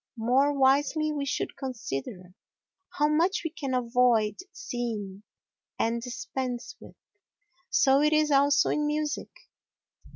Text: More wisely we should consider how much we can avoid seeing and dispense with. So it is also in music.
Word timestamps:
More 0.17 0.51
wisely 0.57 1.11
we 1.13 1.25
should 1.27 1.55
consider 1.55 2.33
how 2.97 3.07
much 3.07 3.41
we 3.43 3.51
can 3.51 3.75
avoid 3.75 4.39
seeing 4.51 5.21
and 5.77 6.01
dispense 6.01 6.75
with. 6.79 6.95
So 7.69 8.01
it 8.01 8.11
is 8.11 8.31
also 8.31 8.71
in 8.71 8.87
music. 8.87 9.29